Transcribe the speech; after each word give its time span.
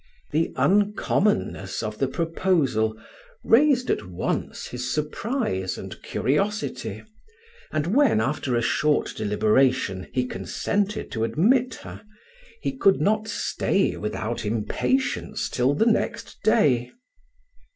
The 0.31 0.51
uncommonness 0.55 1.83
of 1.83 1.99
the 1.99 2.07
proposal 2.07 2.97
raised 3.43 3.91
at 3.91 4.07
once 4.09 4.65
his 4.65 4.91
surprise 4.91 5.77
and 5.77 6.01
curiosity, 6.01 7.03
and 7.71 7.85
when 7.95 8.19
after 8.19 8.55
a 8.55 8.63
short 8.63 9.13
deliberation 9.15 10.07
he 10.11 10.25
consented 10.25 11.11
to 11.11 11.23
admit 11.23 11.75
her, 11.85 12.01
he 12.63 12.71
could 12.75 12.99
not 12.99 13.27
stay 13.27 13.95
without 13.95 14.43
impatience 14.43 15.47
till 15.47 15.75
the 15.75 15.85
next 15.85 16.41
day. 16.43 16.89